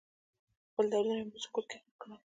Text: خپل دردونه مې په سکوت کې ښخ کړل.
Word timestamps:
خپل 0.69 0.85
دردونه 0.93 1.21
مې 1.25 1.31
په 1.33 1.39
سکوت 1.43 1.65
کې 1.69 1.77
ښخ 1.83 1.93
کړل. 2.01 2.19